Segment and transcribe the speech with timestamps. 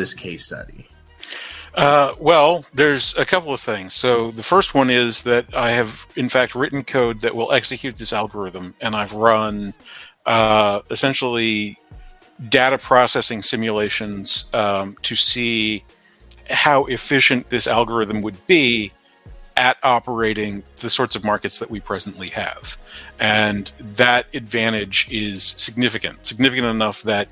[0.00, 0.86] this case study?
[1.74, 3.94] Uh, well, there's a couple of things.
[3.94, 7.96] So the first one is that I have, in fact, written code that will execute
[7.96, 9.74] this algorithm, and I've run
[10.26, 11.78] uh, essentially
[12.48, 15.84] data processing simulations um, to see
[16.48, 18.92] how efficient this algorithm would be
[19.56, 22.78] at operating the sorts of markets that we presently have.
[23.20, 27.28] And that advantage is significant, significant enough that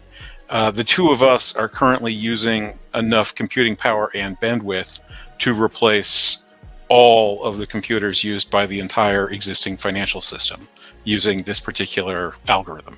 [0.51, 5.01] uh, the two of us are currently using enough computing power and bandwidth
[5.39, 6.43] to replace
[6.89, 10.67] all of the computers used by the entire existing financial system
[11.05, 12.97] using this particular algorithm.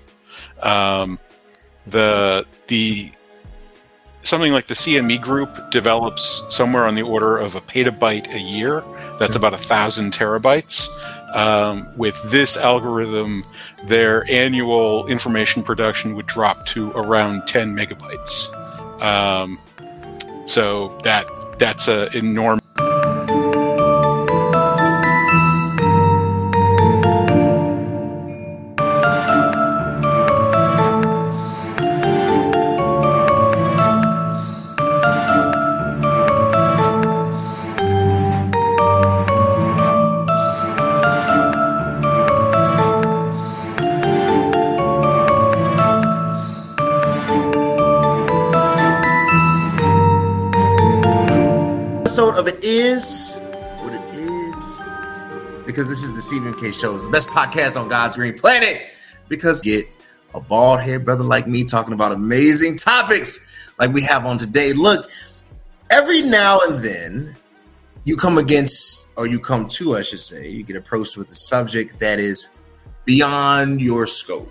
[0.63, 1.19] Um,
[1.87, 3.11] the the
[4.23, 8.85] something like the CME group develops somewhere on the order of a petabyte a year.
[9.19, 10.87] That's about a thousand terabytes.
[11.35, 13.45] Um, with this algorithm,
[13.85, 18.53] their annual information production would drop to around 10 megabytes.
[19.03, 19.59] Um,
[20.47, 21.27] so that
[21.59, 22.60] that's an enormous
[56.81, 56.95] CVMK show.
[56.97, 58.83] It's the best podcast on God's green planet
[59.29, 59.87] because get
[60.35, 64.73] a bald head brother like me talking about amazing topics like we have on today.
[64.73, 65.11] Look,
[65.91, 67.37] every now and then
[68.05, 71.35] you come against, or you come to, I should say, you get approached with a
[71.35, 72.51] subject that is
[73.05, 74.51] beyond your scope.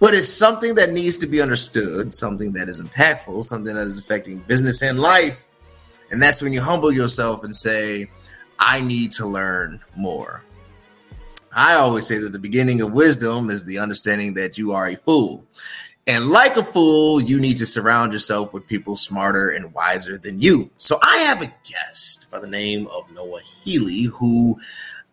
[0.00, 3.98] But it's something that needs to be understood, something that is impactful, something that is
[3.98, 5.44] affecting business and life.
[6.10, 8.08] And that's when you humble yourself and say,
[8.58, 10.44] I need to learn more.
[11.58, 14.94] I always say that the beginning of wisdom is the understanding that you are a
[14.94, 15.44] fool.
[16.06, 20.40] And like a fool, you need to surround yourself with people smarter and wiser than
[20.40, 20.70] you.
[20.76, 24.56] So I have a guest by the name of Noah Healy, who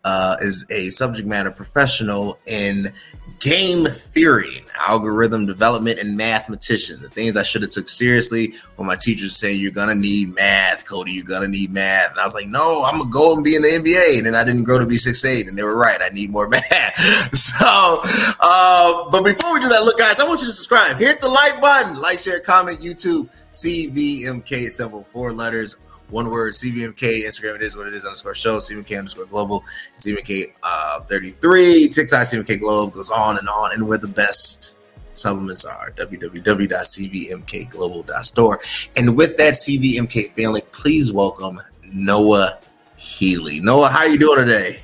[0.06, 2.92] uh, is a subject matter professional in
[3.40, 7.02] game theory, algorithm development, and mathematician.
[7.02, 10.86] The things I should have took seriously when my teachers say you're gonna need math,
[10.86, 12.12] Cody, you're gonna need math.
[12.12, 14.18] And I was like, no, I'm gonna go and be in the NBA.
[14.18, 16.00] And then I didn't grow to be six eight, and they were right.
[16.00, 16.96] I need more math.
[17.34, 18.00] so,
[18.38, 20.98] uh, but before we do that, look, guys, I want you to subscribe.
[20.98, 25.76] Hit the like button, like, share, comment, YouTube, CVMK, several four letters
[26.10, 29.64] one word, CVMK, Instagram, it is what it is, underscore show, CVMK underscore global,
[29.98, 34.76] CVMK uh, 33, TikTok, CVMK Globe, goes on and on, and where the best
[35.14, 38.60] supplements are, www.cvmkglobal.store.
[38.96, 41.60] And with that CVMK family, please welcome
[41.92, 42.58] Noah
[42.96, 43.60] Healy.
[43.60, 44.80] Noah, how are you doing today?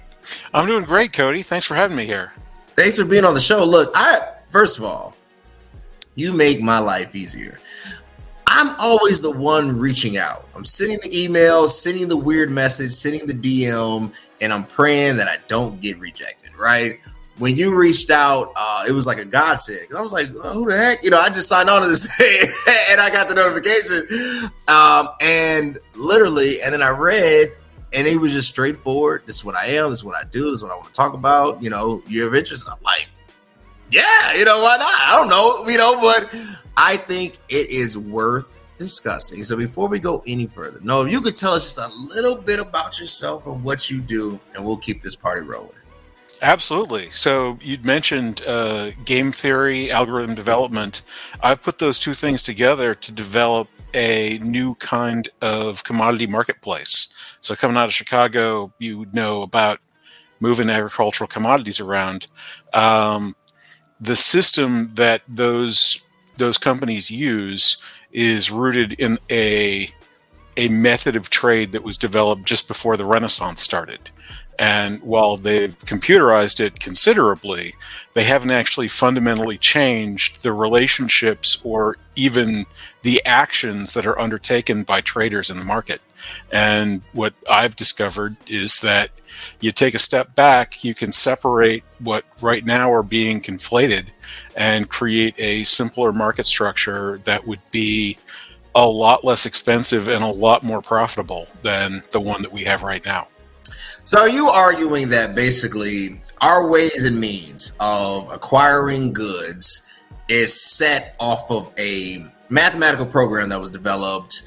[0.54, 1.42] I'm doing great, Cody.
[1.42, 2.32] Thanks for having me here.
[2.68, 3.64] Thanks for being on the show.
[3.64, 5.16] Look, I first of all,
[6.14, 7.58] you make my life easier.
[8.54, 10.46] I'm always the one reaching out.
[10.54, 15.26] I'm sending the email, sending the weird message, sending the DM, and I'm praying that
[15.26, 17.00] I don't get rejected, right?
[17.38, 19.96] When you reached out, uh, it was like a godsend.
[19.96, 21.02] I was like, oh, who the heck?
[21.02, 22.42] You know, I just signed on to this thing
[22.90, 24.50] and I got the notification.
[24.68, 27.52] Um, and literally, and then I read,
[27.94, 29.22] and it was just straightforward.
[29.24, 29.88] This is what I am.
[29.88, 30.50] This is what I do.
[30.50, 31.62] This is what I want to talk about.
[31.62, 32.66] You know, you're of interest.
[32.68, 33.08] I'm like,
[33.90, 34.90] yeah, you know, why not?
[34.90, 39.44] I don't know, you know, but I think it is worth discussing.
[39.44, 42.58] So before we go any further, Noah, you could tell us just a little bit
[42.58, 45.70] about yourself and what you do, and we'll keep this party rolling.
[46.42, 47.08] Absolutely.
[47.10, 51.02] So you'd mentioned uh, game theory, algorithm development.
[51.40, 57.08] I've put those two things together to develop a new kind of commodity marketplace.
[57.40, 59.78] So coming out of Chicago, you know about
[60.40, 62.26] moving agricultural commodities around.
[62.74, 63.36] Um,
[64.00, 66.02] the system that those
[66.36, 67.76] those companies use
[68.12, 69.88] is rooted in a
[70.56, 74.10] a method of trade that was developed just before the Renaissance started.
[74.58, 77.74] And while they've computerized it considerably,
[78.12, 82.66] they haven't actually fundamentally changed the relationships or even
[83.02, 86.02] the actions that are undertaken by traders in the market.
[86.52, 89.10] And what I've discovered is that
[89.60, 94.06] you take a step back, you can separate what right now are being conflated
[94.56, 98.18] and create a simpler market structure that would be
[98.74, 102.82] a lot less expensive and a lot more profitable than the one that we have
[102.82, 103.28] right now.
[104.04, 109.86] So, are you arguing that basically our ways and means of acquiring goods
[110.28, 114.42] is set off of a mathematical program that was developed,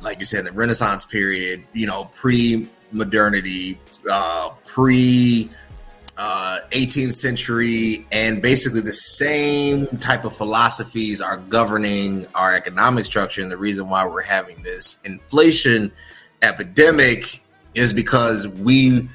[0.00, 3.78] like you said, the Renaissance period, you know, pre modernity,
[4.10, 5.50] uh, pre
[6.16, 13.40] uh, 18th century, and basically the same type of philosophies are governing our economic structure.
[13.40, 15.92] And the reason why we're having this inflation
[16.42, 17.42] epidemic
[17.74, 19.08] is because we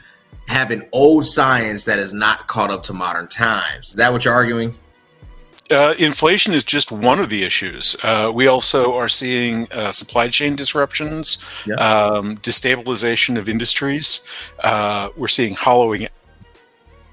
[0.48, 3.90] have an old science that is not caught up to modern times.
[3.90, 4.76] Is that what you're arguing?
[5.72, 7.96] Uh, inflation is just one of the issues.
[8.04, 11.76] Uh, we also are seeing uh, supply chain disruptions, yeah.
[11.76, 14.22] um, destabilization of industries.
[14.64, 16.08] Uh, we're seeing hollowing,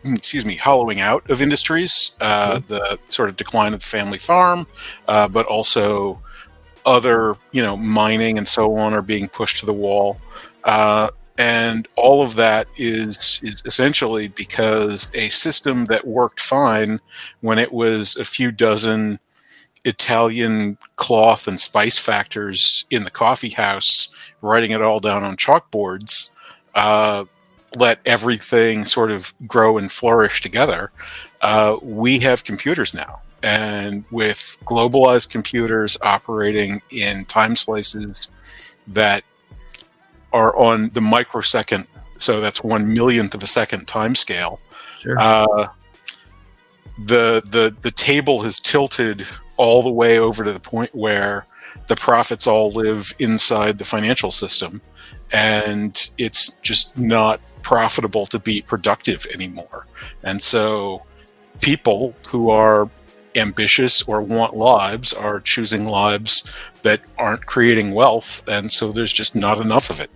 [0.05, 2.15] excuse me, hollowing out of industries.
[2.21, 2.67] Mm-hmm.
[2.67, 4.67] The sort of decline of the family farm,
[5.09, 6.21] uh, but also
[6.85, 10.21] other, you know, mining and so on are being pushed to the wall
[11.39, 17.01] and all of that is is essentially because a system that worked fine
[17.41, 19.19] when it was a few dozen
[19.85, 26.31] Italian cloth and spice factors in the coffee house writing it all down on chalkboards
[26.75, 27.25] uh,
[27.77, 30.93] let everything sort of grow and flourish together.
[31.41, 33.21] Uh, we have computers now.
[33.43, 38.31] And with globalized computers operating in time slices
[38.87, 39.25] that
[40.33, 41.87] are on the microsecond,
[42.19, 44.61] so that's one millionth of a second time scale.
[44.99, 45.19] Sure.
[45.19, 45.69] Uh,
[46.99, 49.27] the the the table has tilted
[49.57, 51.47] all the way over to the point where
[51.89, 54.83] the profits all live inside the financial system,
[55.33, 59.87] and it's just not profitable to be productive anymore.
[60.23, 61.03] And so,
[61.61, 62.89] people who are
[63.35, 66.45] ambitious or want lives are choosing lives
[66.83, 70.11] that aren't creating wealth, and so there's just not enough of it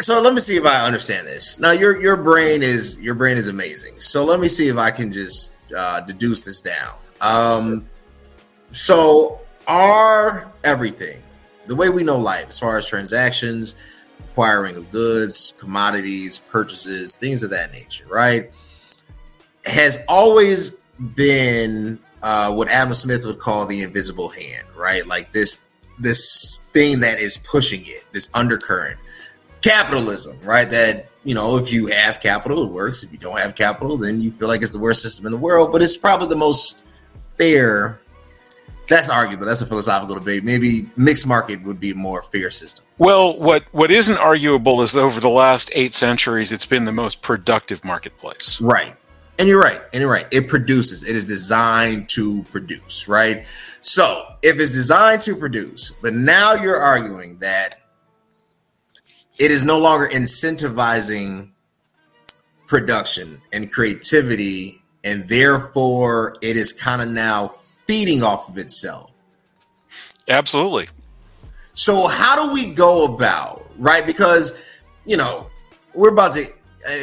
[0.00, 1.58] so let me see if I understand this.
[1.58, 3.98] Now your your brain is your brain is amazing.
[4.00, 6.94] So let me see if I can just uh, deduce this down.
[7.20, 7.88] Um,
[8.72, 11.22] so are everything
[11.66, 13.74] the way we know life, as far as transactions,
[14.20, 18.50] acquiring of goods, commodities, purchases, things of that nature, right,
[19.66, 20.76] has always
[21.14, 25.06] been uh, what Adam Smith would call the invisible hand, right?
[25.06, 25.68] Like this
[25.98, 28.98] this thing that is pushing it, this undercurrent
[29.62, 30.68] capitalism, right?
[30.70, 33.02] That you know, if you have capital, it works.
[33.02, 35.38] If you don't have capital, then you feel like it's the worst system in the
[35.38, 35.72] world.
[35.72, 36.84] But it's probably the most
[37.36, 38.00] fair.
[38.88, 39.44] That's arguable.
[39.44, 40.44] That's a philosophical debate.
[40.44, 42.84] Maybe mixed market would be a more fair system.
[42.96, 46.92] Well, what what isn't arguable is that over the last eight centuries, it's been the
[46.92, 48.60] most productive marketplace.
[48.60, 48.96] Right.
[49.38, 49.82] And you're right.
[49.92, 50.26] And you're right.
[50.32, 51.04] It produces.
[51.04, 53.44] It is designed to produce, right?
[53.80, 57.82] So if it's designed to produce, but now you're arguing that
[59.38, 61.50] it is no longer incentivizing
[62.66, 69.10] production and creativity and therefore it is kind of now feeding off of itself.
[70.28, 70.88] Absolutely.
[71.74, 74.04] So how do we go about right?
[74.04, 74.52] Because
[75.06, 75.46] you know
[75.94, 76.52] we're about to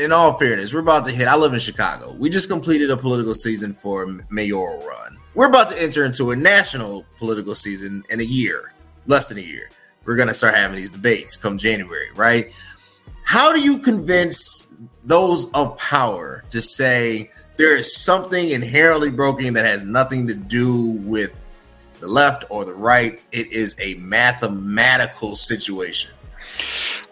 [0.04, 2.14] in all fairness we're about to hit i live in chicago.
[2.14, 5.18] We just completed a political season for mayoral run.
[5.34, 8.74] We're about to enter into a national political season in a year
[9.08, 9.70] less than a year
[10.06, 12.52] we're going to start having these debates come January, right?
[13.24, 14.74] How do you convince
[15.04, 20.92] those of power to say there is something inherently broken that has nothing to do
[21.02, 21.40] with
[22.00, 23.22] the left or the right?
[23.32, 26.12] It is a mathematical situation.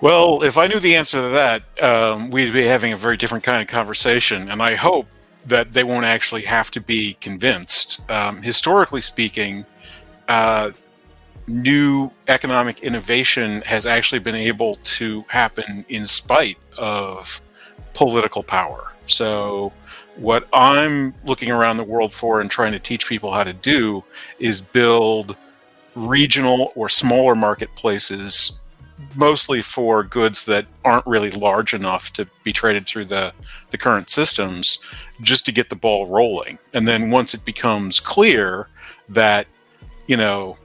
[0.01, 3.43] Well, if I knew the answer to that, um, we'd be having a very different
[3.43, 4.49] kind of conversation.
[4.49, 5.07] And I hope
[5.45, 8.01] that they won't actually have to be convinced.
[8.09, 9.65] Um, historically speaking,
[10.27, 10.71] uh,
[11.47, 17.41] new economic innovation has actually been able to happen in spite of
[17.93, 18.93] political power.
[19.05, 19.71] So,
[20.15, 24.03] what I'm looking around the world for and trying to teach people how to do
[24.39, 25.35] is build
[25.95, 28.59] regional or smaller marketplaces
[29.15, 33.33] mostly for goods that aren't really large enough to be traded through the,
[33.71, 34.79] the current systems
[35.21, 36.57] just to get the ball rolling.
[36.73, 38.67] And then once it becomes clear
[39.09, 39.47] that,
[40.07, 40.57] you know,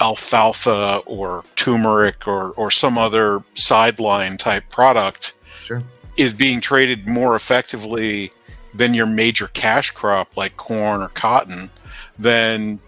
[0.00, 5.82] alfalfa or turmeric or, or some other sideline type product sure.
[6.16, 8.30] is being traded more effectively
[8.74, 11.70] than your major cash crop like corn or cotton,
[12.18, 12.80] then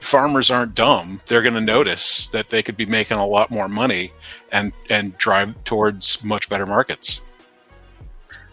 [0.00, 1.20] farmers aren't dumb.
[1.26, 4.12] They're going to notice that they could be making a lot more money
[4.52, 7.22] and and drive towards much better markets.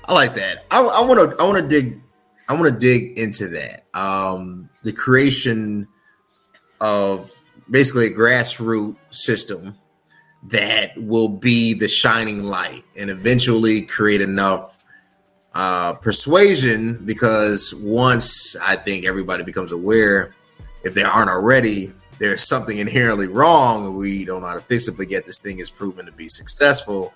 [0.05, 0.65] I like that.
[0.71, 2.01] I want to I want to dig
[2.49, 3.85] I want to dig into that.
[3.93, 5.87] Um, the creation
[6.81, 7.31] of
[7.69, 9.75] basically a grassroots system
[10.43, 14.77] that will be the shining light and eventually create enough
[15.53, 20.33] uh, persuasion because once I think everybody becomes aware
[20.83, 23.85] if they aren't already, there's something inherently wrong.
[23.85, 26.11] And we don't know how to fix it, but yet this thing is proven to
[26.11, 27.13] be successful.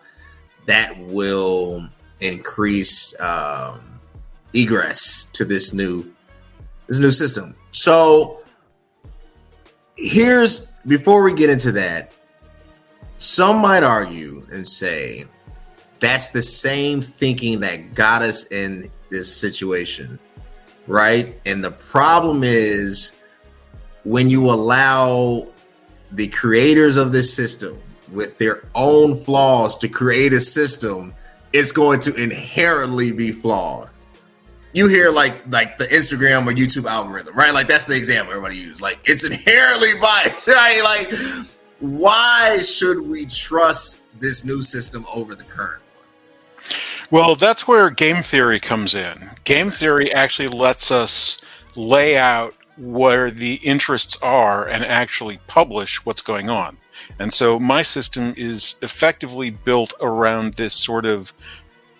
[0.66, 1.88] That will
[2.20, 4.00] increase um,
[4.54, 6.12] egress to this new
[6.88, 7.56] this new system.
[7.72, 8.42] So
[9.98, 12.14] here's before we get into that,
[13.18, 15.26] some might argue and say
[16.00, 20.20] that's the same thinking that got us in this situation,
[20.86, 21.40] right?
[21.46, 23.18] And the problem is
[24.04, 25.48] when you allow
[26.12, 31.14] the creators of this system with their own flaws to create a system,
[31.52, 33.90] it's going to inherently be flawed.
[34.74, 37.54] You hear like like the Instagram or YouTube algorithm, right?
[37.54, 38.82] Like that's the example everybody use.
[38.82, 40.82] Like it's inherently biased, right?
[40.84, 41.48] Like
[41.80, 45.82] why should we trust this new system over the current?
[45.82, 47.22] One?
[47.22, 49.30] Well, that's where game theory comes in.
[49.44, 51.40] Game theory actually lets us
[51.76, 56.78] lay out where the interests are and actually publish what's going on.
[57.20, 61.34] And so my system is effectively built around this sort of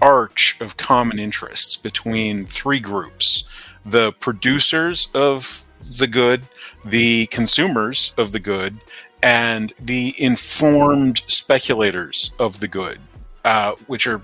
[0.02, 3.44] arch of common interests between three groups
[3.86, 5.64] the producers of
[5.98, 6.44] the good,
[6.84, 8.78] the consumers of the good,
[9.24, 13.00] and the informed speculators of the good,
[13.46, 14.22] uh, which are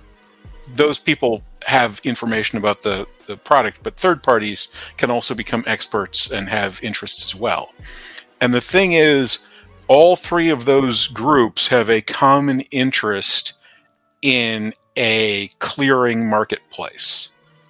[0.76, 6.32] those people have information about the, the product, but third parties can also become experts
[6.32, 7.72] and have interests as well.
[8.42, 9.46] And the thing is,
[9.88, 13.54] all three of those groups have a common interest
[14.22, 17.30] in a clearing marketplace.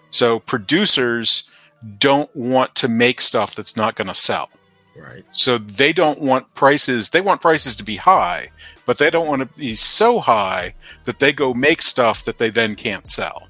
[0.10, 1.50] So producers
[1.98, 4.50] don't want to make stuff that's not going to sell.
[4.96, 5.26] Right.
[5.32, 8.52] So they don't want prices, they want prices to be high,
[8.86, 10.76] but they don't want to be so high
[11.06, 13.48] that they go make stuff that they then can't sell.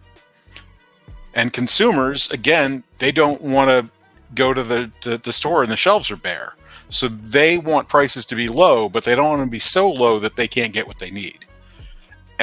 [1.33, 3.89] And consumers, again, they don't want to
[4.35, 6.55] go to the, the, the store and the shelves are bare.
[6.89, 10.19] So they want prices to be low, but they don't want to be so low
[10.19, 11.45] that they can't get what they need.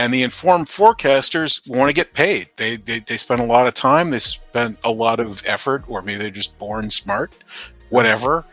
[0.00, 2.48] And the informed forecasters want to get paid.
[2.56, 6.00] They, they, they spend a lot of time, they spend a lot of effort, or
[6.00, 7.34] maybe they're just born smart,
[7.90, 8.46] whatever.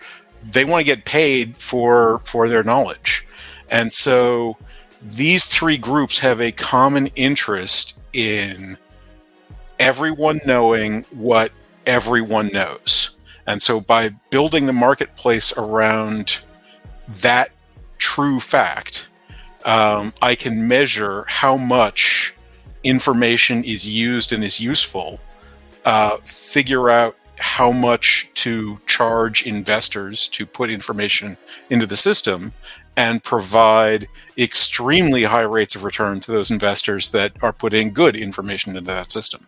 [0.44, 3.26] They want to get paid for for their knowledge.
[3.72, 4.58] And so
[5.02, 8.78] these three groups have a common interest in
[9.80, 11.54] everyone knowing what
[11.86, 13.12] everyone knows.
[13.46, 16.42] And so by building the marketplace around
[17.08, 17.52] that
[18.00, 19.08] true fact,
[19.66, 22.34] um, I can measure how much
[22.84, 25.20] information is used and is useful,
[25.86, 31.38] uh, figure out how much to charge investors to put information
[31.70, 32.54] into the system,
[32.96, 38.76] and provide extremely high rates of return to those investors that are putting good information
[38.76, 39.46] into that system.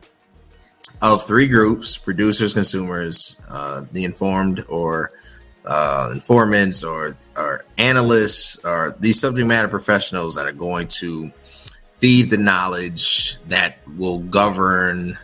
[1.01, 5.11] of three groups, producers, consumers, uh the informed or
[5.67, 11.31] uh, informants or, or analysts or these subject matter professionals that are going to
[11.97, 15.17] feed the knowledge that will govern,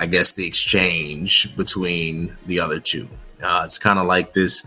[0.00, 3.08] I guess, the exchange between the other two.
[3.42, 4.66] Uh, it's kind of like this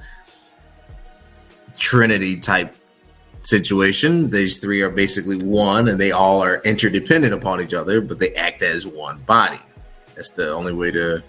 [1.77, 2.75] Trinity type
[3.41, 4.29] situation.
[4.29, 8.33] These three are basically one and they all are interdependent upon each other, but they
[8.33, 9.59] act as one body.
[10.15, 11.23] That's the only way to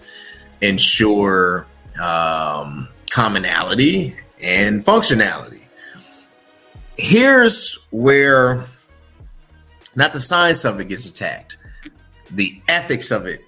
[0.61, 1.67] ensure
[2.01, 5.63] um, commonality and functionality.
[6.97, 8.65] Here's where
[9.95, 11.57] not the science of it gets attacked,
[12.31, 13.41] the ethics of it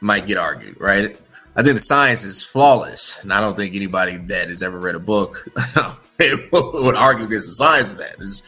[0.00, 1.16] might get argued, right?
[1.56, 4.96] I think the science is flawless, and I don't think anybody that has ever read
[4.96, 5.48] a book
[6.52, 8.16] would argue against the science of that.
[8.20, 8.42] It's,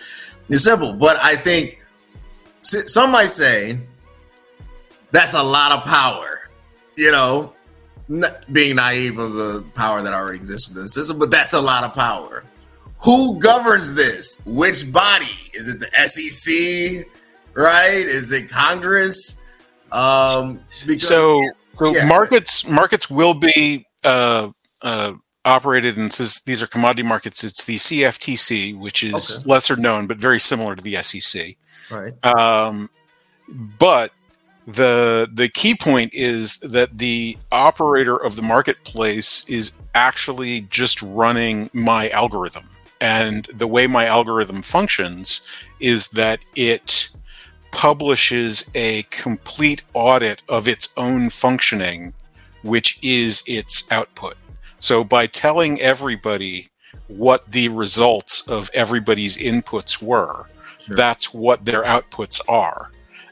[0.48, 1.84] it's simple, but I think
[2.62, 3.78] some might say
[5.12, 6.50] that's a lot of power.
[6.96, 7.52] You know,
[8.52, 11.84] being naive of the power that already exists within the system, but that's a lot
[11.84, 12.44] of power.
[13.00, 14.42] Who governs this?
[14.46, 15.50] Which body?
[15.52, 17.06] Is it the SEC?
[17.54, 18.04] Right?
[18.06, 19.40] Is it Congress?
[19.92, 21.40] Um, because so,
[21.78, 22.06] so yeah.
[22.06, 24.50] markets markets will be uh,
[24.82, 25.12] uh,
[25.44, 29.48] operated, and since these are commodity markets, it's the CFTC, which is okay.
[29.50, 31.56] lesser known but very similar to the SEC.
[31.90, 32.12] Right.
[32.24, 32.90] Um,
[33.78, 34.12] but
[34.66, 41.70] the the key point is that the operator of the marketplace is actually just running
[41.72, 42.68] my algorithm
[43.00, 45.40] and the way my algorithm functions
[45.80, 47.08] is that it
[47.76, 52.14] publishes a complete audit of its own functioning
[52.62, 54.34] which is its output
[54.78, 56.68] so by telling everybody
[57.08, 60.46] what the results of everybody's inputs were
[60.78, 60.96] sure.
[60.96, 62.90] that's what their outputs are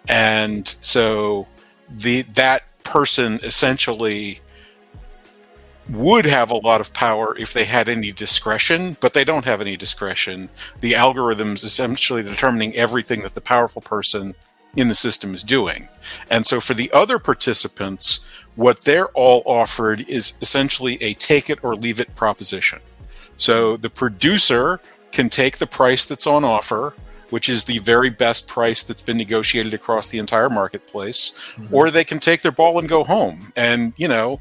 [0.08, 1.48] and so
[1.88, 4.40] the that person essentially
[5.88, 9.60] would have a lot of power if they had any discretion, but they don't have
[9.60, 10.48] any discretion.
[10.80, 14.34] The algorithm's essentially determining everything that the powerful person
[14.76, 15.88] in the system is doing.
[16.30, 18.24] And so for the other participants,
[18.56, 22.80] what they're all offered is essentially a take it or leave it proposition.
[23.36, 24.80] So the producer
[25.12, 26.94] can take the price that's on offer
[27.34, 31.74] which is the very best price that's been negotiated across the entire marketplace, mm-hmm.
[31.74, 33.52] or they can take their ball and go home.
[33.56, 34.40] And you know,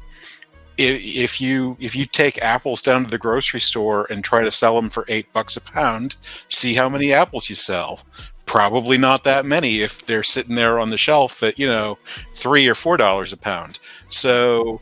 [0.76, 4.74] if you if you take apples down to the grocery store and try to sell
[4.74, 6.16] them for eight bucks a pound,
[6.48, 8.00] see how many apples you sell.
[8.46, 11.98] Probably not that many if they're sitting there on the shelf at you know
[12.34, 13.78] three or four dollars a pound.
[14.08, 14.80] So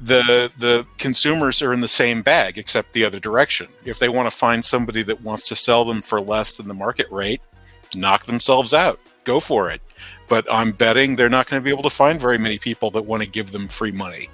[0.00, 3.68] the the consumers are in the same bag except the other direction.
[3.84, 6.74] If they want to find somebody that wants to sell them for less than the
[6.74, 7.40] market rate,
[7.94, 9.00] knock themselves out.
[9.24, 9.80] Go for it.
[10.28, 13.06] But I'm betting they're not going to be able to find very many people that
[13.06, 14.28] want to give them free money.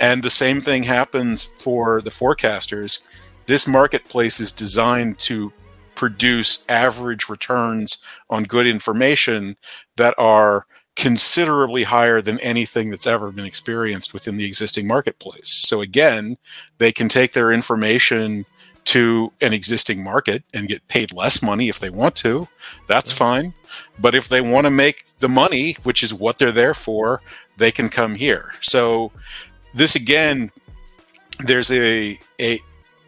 [0.00, 3.00] And the same thing happens for the forecasters.
[3.46, 5.52] This marketplace is designed to
[5.94, 7.98] produce average returns
[8.30, 9.56] on good information
[9.96, 15.48] that are considerably higher than anything that's ever been experienced within the existing marketplace.
[15.48, 16.36] So again,
[16.78, 18.46] they can take their information
[18.88, 22.48] to an existing market and get paid less money if they want to.
[22.86, 23.52] That's fine.
[23.98, 27.20] But if they want to make the money, which is what they're there for,
[27.58, 28.52] they can come here.
[28.62, 29.12] So
[29.74, 30.50] this again,
[31.40, 32.60] there's a a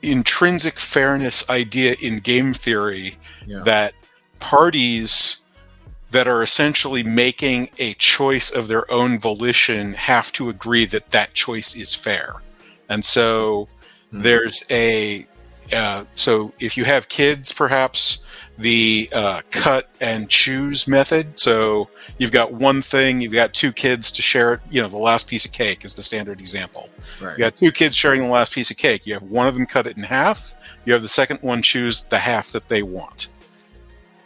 [0.03, 3.17] intrinsic fairness idea in game theory
[3.47, 3.61] yeah.
[3.61, 3.95] that
[4.39, 5.41] parties
[6.11, 11.33] that are essentially making a choice of their own volition have to agree that that
[11.33, 12.35] choice is fair.
[12.91, 13.69] And so
[14.09, 14.23] mm-hmm.
[14.23, 15.27] there's a
[15.73, 18.19] uh, so if you have kids, perhaps
[18.59, 21.39] the uh, cut and choose method.
[21.39, 24.61] So you've got one thing, you've got two kids to share it.
[24.71, 26.89] You know, the last piece of cake is the standard example.
[27.21, 27.33] Right.
[27.33, 29.07] You got two kids sharing the last piece of cake.
[29.07, 30.55] You have one of them cut it in half.
[30.85, 33.29] You have the second one choose the half that they want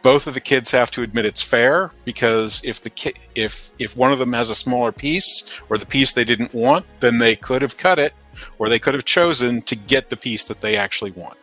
[0.05, 3.97] both of the kids have to admit it's fair because if the ki- if if
[3.97, 7.35] one of them has a smaller piece or the piece they didn't want, then they
[7.35, 8.13] could have cut it
[8.59, 11.39] or they could have chosen to get the piece that they actually want.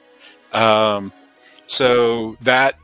[0.54, 1.14] Um,
[1.66, 2.78] so that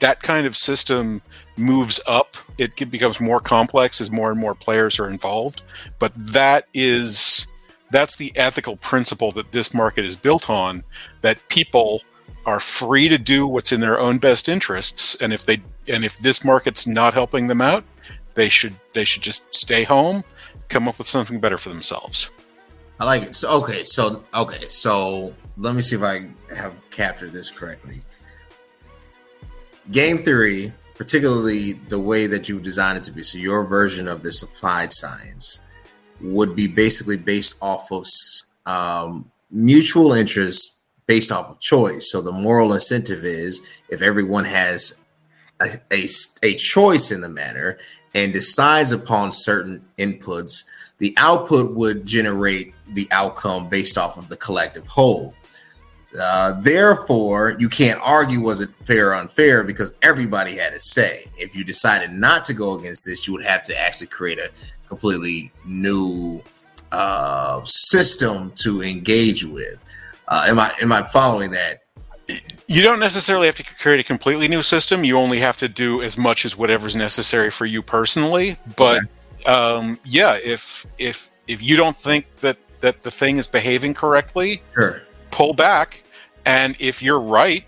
[0.00, 1.22] that kind of system
[1.56, 2.36] moves up.
[2.58, 5.62] It becomes more complex as more and more players are involved.
[5.98, 7.46] But that is
[7.90, 10.82] that's the ethical principle that this market is built on.
[11.20, 12.02] That people
[12.46, 16.18] are free to do what's in their own best interests and if they and if
[16.18, 17.84] this market's not helping them out
[18.34, 20.24] they should they should just stay home
[20.68, 22.30] come up with something better for themselves
[23.00, 27.32] i like it so okay so okay so let me see if i have captured
[27.32, 28.00] this correctly
[29.90, 34.22] game theory particularly the way that you design it to be so your version of
[34.22, 35.60] this applied science
[36.20, 38.06] would be basically based off of
[38.66, 42.10] um, mutual interest based off of choice.
[42.10, 45.00] So the moral incentive is if everyone has
[45.60, 46.06] a, a,
[46.42, 47.78] a choice in the matter
[48.14, 50.64] and decides upon certain inputs,
[50.98, 55.34] the output would generate the outcome based off of the collective whole.
[56.20, 61.24] Uh, therefore, you can't argue was it fair or unfair because everybody had a say.
[61.38, 64.50] If you decided not to go against this, you would have to actually create a
[64.86, 66.42] completely new
[66.92, 69.84] uh, system to engage with.
[70.28, 71.80] Uh, am I am I following that?
[72.66, 75.04] You don't necessarily have to create a completely new system.
[75.04, 78.56] You only have to do as much as whatever's necessary for you personally.
[78.76, 79.06] But okay.
[79.46, 84.62] Um, yeah, if if if you don't think that that the thing is behaving correctly,
[84.74, 85.02] sure.
[85.30, 86.04] pull back.
[86.44, 87.64] And if you're right,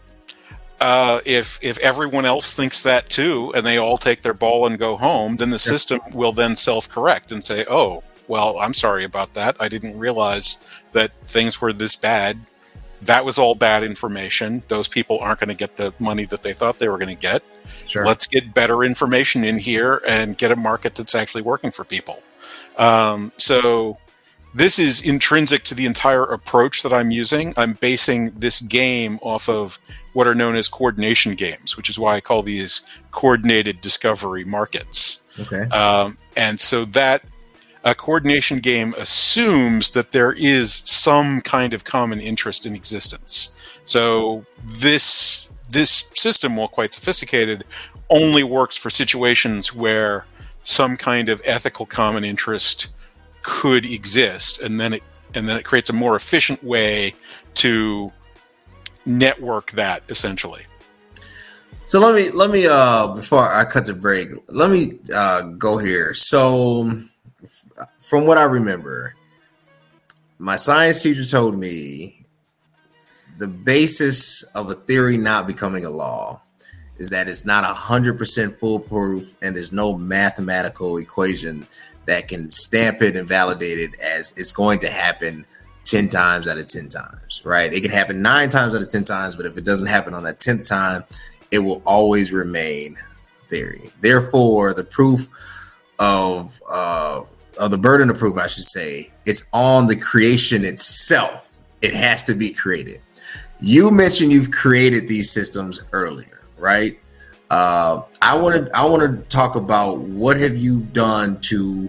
[0.80, 4.78] uh, if if everyone else thinks that too, and they all take their ball and
[4.78, 9.04] go home, then the system will then self correct and say, "Oh, well, I'm sorry
[9.04, 9.56] about that.
[9.60, 10.58] I didn't realize
[10.92, 12.38] that things were this bad.
[13.02, 14.62] That was all bad information.
[14.68, 17.20] Those people aren't going to get the money that they thought they were going to
[17.20, 17.42] get.
[17.86, 18.06] Sure.
[18.06, 22.22] Let's get better information in here and get a market that's actually working for people."
[22.76, 23.98] Um, so
[24.54, 27.54] this is intrinsic to the entire approach that I'm using.
[27.56, 29.78] I'm basing this game off of
[30.12, 35.22] what are known as coordination games, which is why I call these coordinated discovery markets.
[35.40, 35.62] Okay.
[35.76, 37.24] Um, and so that
[37.82, 43.50] a coordination game assumes that there is some kind of common interest in existence.
[43.84, 47.64] So this this system, while quite sophisticated,
[48.10, 50.26] only works for situations where
[50.62, 52.88] some kind of ethical common interest
[53.42, 55.02] could exist, and then it
[55.34, 57.14] and then it creates a more efficient way
[57.54, 58.12] to
[59.04, 60.62] network that essentially.
[61.82, 65.76] So let me let me uh before I cut the break, let me uh go
[65.76, 66.14] here.
[66.14, 66.90] So
[67.98, 69.14] from what I remember,
[70.38, 72.23] my science teacher told me
[73.38, 76.40] the basis of a theory not becoming a law
[76.98, 81.66] is that it's not a hundred percent foolproof and there's no mathematical equation
[82.06, 85.44] that can stamp it and validate it as it's going to happen
[85.84, 87.72] 10 times out of 10 times, right?
[87.72, 90.22] It can happen nine times out of 10 times, but if it doesn't happen on
[90.24, 91.04] that 10th time,
[91.50, 92.96] it will always remain
[93.46, 93.90] theory.
[94.00, 95.28] Therefore, the proof
[95.98, 97.22] of, uh,
[97.58, 101.58] of the burden of proof, I should say, it's on the creation itself.
[101.82, 103.00] It has to be created.
[103.60, 106.98] You mentioned you've created these systems earlier, right?
[107.50, 111.88] Uh, I want to I want to talk about what have you done to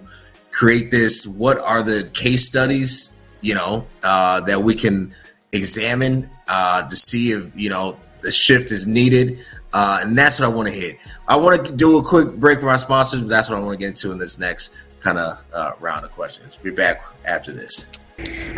[0.50, 1.26] create this?
[1.26, 5.14] What are the case studies you know uh, that we can
[5.52, 9.38] examine uh, to see if you know the shift is needed?
[9.72, 10.98] Uh, and that's what I want to hit.
[11.28, 13.78] I want to do a quick break for my sponsors, but that's what I want
[13.78, 16.56] to get into in this next kind of uh, round of questions.
[16.56, 17.86] Be back after this.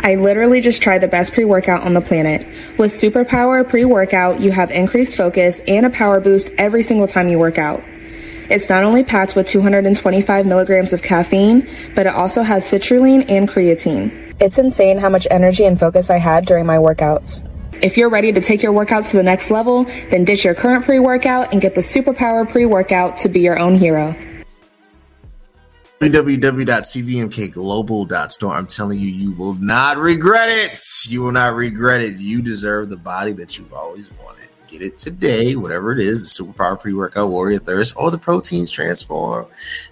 [0.01, 2.45] I literally just tried the best pre workout on the planet.
[2.77, 7.27] With Superpower pre workout, you have increased focus and a power boost every single time
[7.27, 7.83] you work out.
[8.49, 13.47] It's not only packed with 225 milligrams of caffeine, but it also has citrulline and
[13.47, 14.33] creatine.
[14.39, 17.45] It's insane how much energy and focus I had during my workouts.
[17.83, 20.85] If you're ready to take your workouts to the next level, then ditch your current
[20.85, 24.15] pre workout and get the Superpower pre workout to be your own hero
[25.99, 28.55] www.cvmkglobal.store.
[28.55, 30.79] I'm telling you, you will not regret it.
[31.09, 32.15] You will not regret it.
[32.17, 34.47] You deserve the body that you've always wanted.
[34.67, 38.71] Get it today, whatever it is the Superpower Pre Workout Warrior Thirst or the Proteins
[38.71, 39.47] Transform,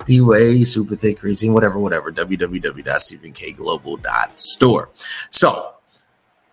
[0.06, 2.10] the way, Super Thick Creatine, whatever, whatever.
[2.12, 4.90] www.cvmkglobal.store.
[5.32, 5.74] So,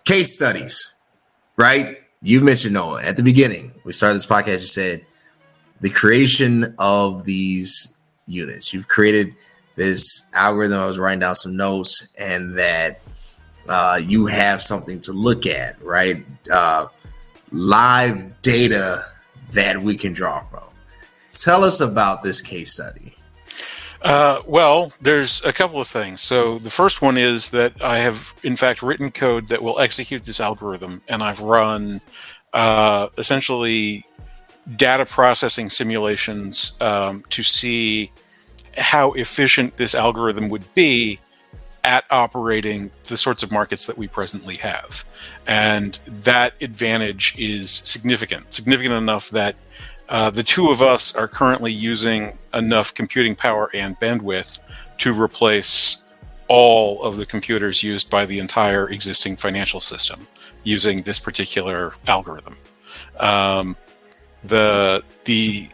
[0.05, 0.95] case studies,
[1.59, 1.99] right?
[2.23, 3.73] You mentioned Noah at the beginning.
[3.85, 4.53] We started this podcast.
[4.53, 5.05] You said
[5.83, 7.94] the creation of these
[8.27, 8.73] units.
[8.73, 9.35] You've created
[9.77, 10.81] this algorithm.
[10.81, 13.01] I was writing down some notes, and that
[13.69, 16.25] uh, you have something to look at, right?
[16.51, 16.87] Uh,
[17.51, 19.05] live data
[19.53, 20.65] that we can draw from.
[21.33, 23.15] Tell us about this case study.
[24.03, 26.21] Uh, well, there's a couple of things.
[26.21, 30.25] So the first one is that I have, in fact, written code that will execute
[30.25, 32.03] this algorithm, and I've run
[32.53, 34.05] uh, essentially
[34.77, 38.11] data processing simulations um, to see
[38.77, 41.21] how efficient this algorithm would be
[41.85, 45.05] at operating the sorts of markets that we presently have.
[45.47, 49.55] And that advantage is significant, significant enough that
[50.09, 54.61] uh, the two of us are currently using enough computing power and bandwidth
[54.99, 56.03] to replace
[56.49, 60.27] all of the computers used by the entire existing financial system
[60.63, 62.57] using this particular algorithm.
[63.19, 63.77] Um,
[64.45, 65.69] the the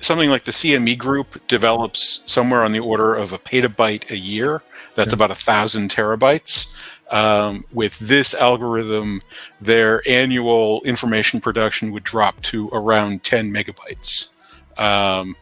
[0.00, 4.62] something like the CME group develops somewhere on the order of a petabyte a year.
[4.94, 5.16] That's yeah.
[5.16, 6.68] about a thousand terabytes.
[7.10, 9.22] Um, with this algorithm,
[9.60, 14.28] their annual information production would drop to around 10 megabytes.
[14.76, 15.36] Um,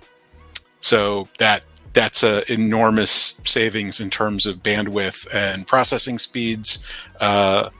[0.80, 6.84] so that that's an enormous savings in terms of bandwidth and processing speeds.
[7.20, 7.70] Uh,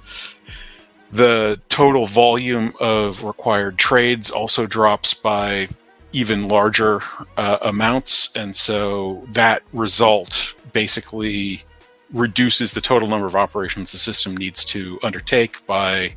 [1.13, 5.69] the total volume of required trades also drops by
[6.13, 7.01] even larger
[7.37, 8.31] uh, amounts.
[8.35, 11.65] And so that result basically
[12.13, 16.17] reduces the total number of operations the system needs to undertake by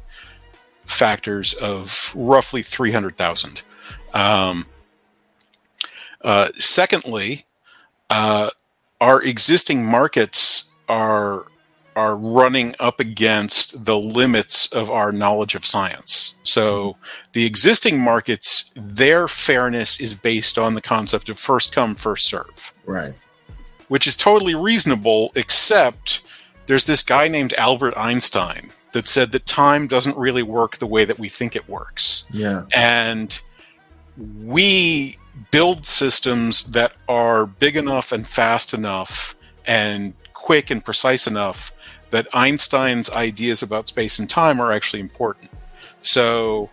[0.85, 3.63] factors of roughly 300,000.
[4.13, 4.65] Um,
[6.23, 7.45] uh, secondly,
[8.09, 8.49] uh,
[9.01, 11.47] our existing markets are
[11.95, 16.35] are running up against the limits of our knowledge of science.
[16.43, 17.01] So mm-hmm.
[17.33, 22.73] the existing markets, their fairness is based on the concept of first come, first serve.
[22.85, 23.13] Right.
[23.87, 26.21] Which is totally reasonable, except
[26.67, 31.05] there's this guy named Albert Einstein that said that time doesn't really work the way
[31.05, 32.25] that we think it works.
[32.31, 32.63] Yeah.
[32.73, 33.39] And
[34.43, 35.17] we
[35.51, 40.13] build systems that are big enough and fast enough and
[40.45, 41.71] quick and precise enough
[42.11, 45.49] that Einstein's ideas about space and time are actually important.
[46.03, 46.69] So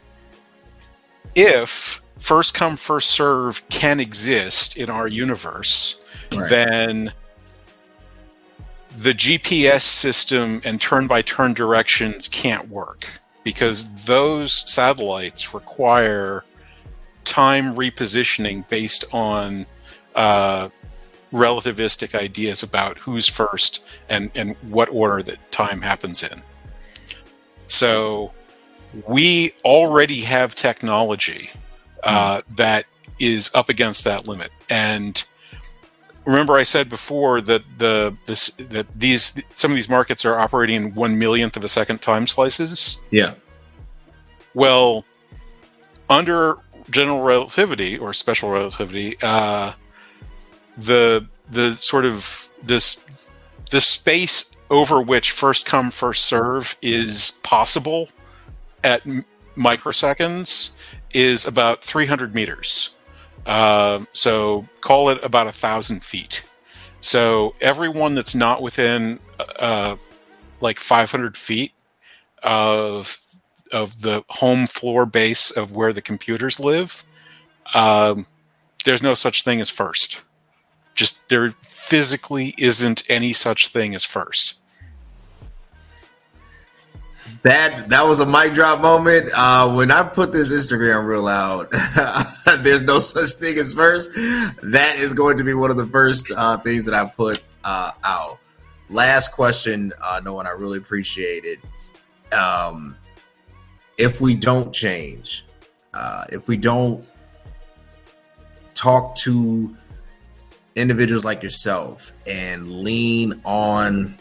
[1.34, 6.04] if first come first serve can exist in our universe,
[6.36, 6.50] right.
[6.50, 7.12] then
[8.98, 13.08] the GPS system and turn by turn directions can't work
[13.42, 16.44] because those satellites require
[17.24, 19.64] time repositioning based on
[20.14, 20.68] uh,
[21.32, 26.42] relativistic ideas about who's first and, and what order that time happens in.
[27.66, 28.32] So
[29.06, 31.50] we already have technology
[32.02, 32.54] uh, hmm.
[32.56, 32.84] that
[33.18, 34.50] is up against that limit.
[34.68, 35.22] And
[36.24, 40.76] remember, I said before that the this that these some of these markets are operating
[40.76, 42.98] in one millionth of a second time slices.
[43.10, 43.34] Yeah.
[44.54, 45.04] Well,
[46.10, 46.58] under
[46.90, 49.72] general relativity or special relativity, uh,
[50.76, 53.02] the the sort of this
[53.70, 58.08] the space over which first come first serve is possible
[58.82, 59.02] at
[59.56, 60.70] microseconds
[61.12, 62.96] is about 300 meters.
[63.44, 66.44] Uh, so call it about a thousand feet.
[67.00, 69.20] So everyone that's not within
[69.58, 69.96] uh,
[70.60, 71.72] like 500 feet
[72.42, 73.18] of
[73.72, 77.04] of the home floor base of where the computers live,
[77.74, 78.26] um,
[78.84, 80.22] there's no such thing as first.
[80.94, 84.58] Just there physically isn't any such thing as first.
[87.42, 89.30] That that was a mic drop moment.
[89.34, 91.70] Uh, when I put this Instagram reel out,
[92.62, 94.10] there's no such thing as first.
[94.62, 97.92] That is going to be one of the first uh, things that I put uh,
[98.04, 98.38] out.
[98.90, 101.58] Last question, uh, no one I really appreciate it.
[102.34, 102.96] Um,
[103.98, 105.44] if we don't change,
[105.94, 107.04] uh, if we don't
[108.74, 109.74] talk to
[110.74, 114.14] individuals like yourself and lean on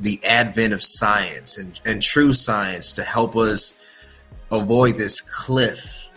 [0.00, 3.80] the advent of science and, and true science to help us
[4.50, 6.10] avoid this cliff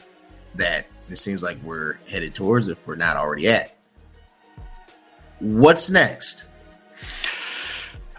[0.55, 3.75] that it seems like we're headed towards if we're not already at.
[5.39, 6.45] What's next?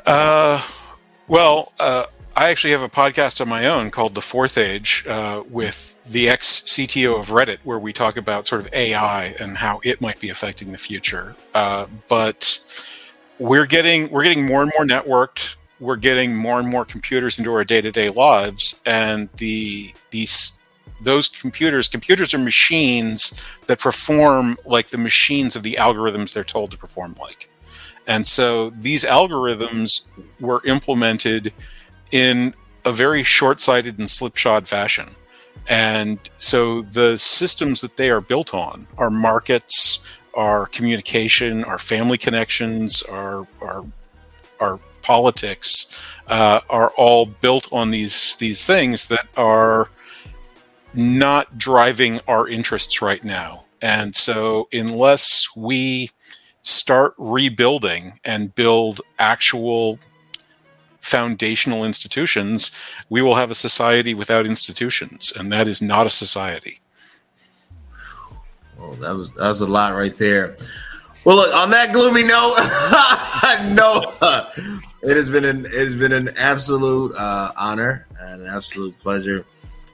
[0.06, 0.62] Uh,
[1.26, 2.04] well, uh,
[2.36, 6.28] I actually have a podcast on my own called The Fourth Age uh, with the
[6.28, 10.20] ex CTO of Reddit, where we talk about sort of AI and how it might
[10.20, 11.36] be affecting the future.
[11.54, 12.60] Uh, but
[13.38, 15.56] we're getting we're getting more and more networked.
[15.80, 20.58] We're getting more and more computers into our day to day lives, and the these
[21.00, 26.70] those computers computers are machines that perform like the machines of the algorithms they're told
[26.72, 27.48] to perform like.
[28.06, 30.06] And so these algorithms
[30.40, 31.52] were implemented
[32.10, 35.14] in a very short sighted and slipshod fashion.
[35.66, 40.00] And so the systems that they are built on are markets,
[40.34, 43.84] our communication, our family connections, our, our,
[44.60, 45.90] our politics
[46.28, 49.90] uh, are all built on these, these things that are
[50.94, 53.64] not driving our interests right now.
[53.80, 56.10] And so, unless we
[56.62, 59.98] start rebuilding and build actual
[61.08, 62.70] foundational institutions,
[63.08, 66.80] we will have a society without institutions, and that is not a society.
[68.78, 70.56] Well, that was that was a lot right there.
[71.24, 72.54] Well, look on that gloomy note,
[73.74, 74.52] Noah,
[75.02, 79.44] it has been an it has been an absolute uh, honor and an absolute pleasure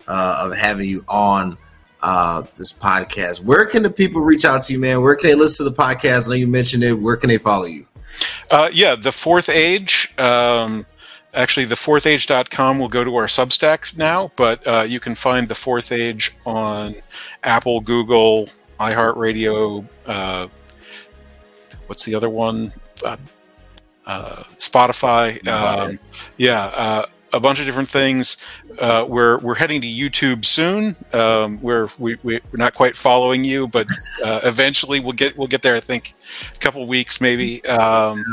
[0.07, 1.57] uh, of having you on
[2.03, 3.41] uh, this podcast.
[3.41, 5.01] Where can the people reach out to you, man?
[5.01, 6.27] Where can they listen to the podcast?
[6.27, 6.93] I know you mentioned it.
[6.93, 7.87] Where can they follow you?
[8.51, 10.15] Uh, yeah, the fourth age.
[10.19, 10.87] Um,
[11.35, 15.55] Actually, the fourthage.com will go to our Substack now, but uh, you can find the
[15.55, 16.95] fourth age on
[17.43, 19.85] Apple, Google, iHeartRadio.
[20.07, 20.47] Uh,
[21.89, 22.73] what's the other one?
[23.05, 23.17] Uh,
[24.07, 25.45] uh Spotify.
[25.49, 25.99] Um,
[26.37, 28.37] yeah, uh, a bunch of different things.
[28.79, 30.95] Uh, we're we're heading to YouTube soon.
[31.13, 33.89] Um, we're we, we're not quite following you, but
[34.45, 35.75] eventually we'll get we'll get there.
[35.75, 36.15] I think
[36.55, 37.65] a couple weeks maybe.
[37.65, 38.25] Um,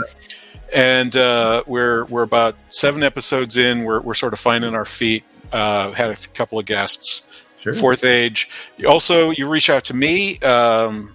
[0.74, 3.84] and uh, we're we're about seven episodes in.
[3.84, 5.24] We're we're sort of finding our feet.
[5.52, 7.28] Uh, had a couple of guests.
[7.58, 7.74] Sure.
[7.74, 8.50] Fourth Age.
[8.88, 10.40] Also, you reach out to me.
[10.40, 11.14] Um,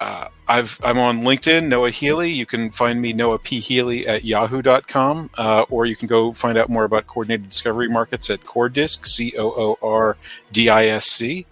[0.00, 2.28] uh, I've, I'm on LinkedIn, Noah Healy.
[2.28, 3.60] You can find me, Noah P.
[3.60, 8.28] Healy, at yahoo.com, uh, or you can go find out more about coordinated discovery markets
[8.28, 10.16] at CoordDisc, C O O R
[10.50, 11.46] D I S C.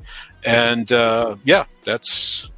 [0.44, 2.50] And uh, yeah, that's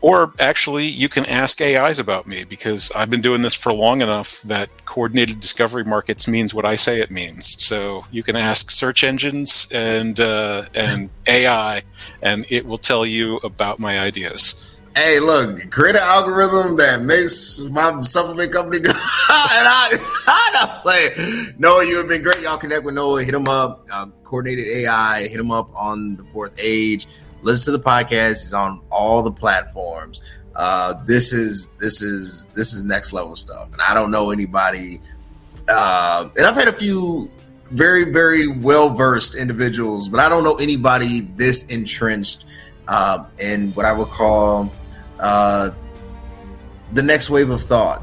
[0.00, 4.00] or actually, you can ask AIs about me because I've been doing this for long
[4.00, 7.60] enough that coordinated discovery markets means what I say it means.
[7.62, 11.82] So you can ask search engines and uh, and AI,
[12.22, 14.64] and it will tell you about my ideas.
[14.96, 18.90] Hey, look, create an algorithm that makes my supplement company go.
[18.90, 19.90] and I,
[20.26, 21.54] I playing.
[21.58, 22.42] Noah, you have been great.
[22.42, 23.22] Y'all connect with Noah.
[23.22, 23.86] Hit him up.
[23.92, 25.28] Uh, coordinated AI.
[25.28, 27.06] Hit him up on the fourth age
[27.42, 28.42] listen to the podcast.
[28.42, 30.22] He's on all the platforms.
[30.54, 35.00] Uh, this is this is this is next level stuff, and I don't know anybody.
[35.68, 37.30] Uh, and I've had a few
[37.70, 42.44] very very well versed individuals, but I don't know anybody this entrenched
[42.88, 44.72] uh, in what I would call
[45.20, 45.70] uh,
[46.92, 48.02] the next wave of thought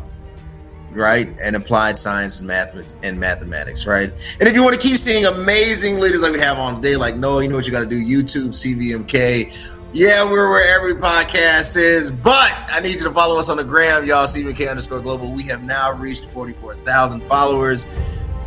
[0.96, 1.30] right?
[1.42, 4.10] And applied science and mathematics and mathematics, right?
[4.40, 7.16] And if you want to keep seeing amazing leaders like we have on today, like
[7.16, 8.04] Noah, you know what you got to do?
[8.04, 9.54] YouTube, CVMK.
[9.94, 13.64] Yeah, we're where every podcast is, but I need you to follow us on the
[13.64, 14.26] gram, y'all.
[14.28, 15.32] CVMK underscore global.
[15.32, 17.86] We have now reached 44,000 followers